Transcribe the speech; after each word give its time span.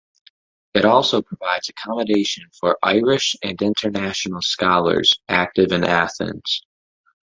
It 0.73 0.83
also 0.83 1.21
provides 1.21 1.69
accommodation 1.69 2.49
for 2.59 2.75
Irish 2.81 3.35
and 3.43 3.61
international 3.61 4.41
scholars 4.41 5.13
active 5.29 5.71
in 5.71 5.83
Athens. 5.83 6.63